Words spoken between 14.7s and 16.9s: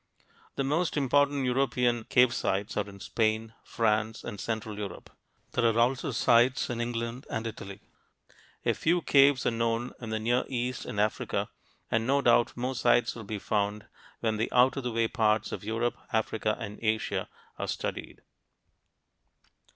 of the way parts of Europe, Africa, and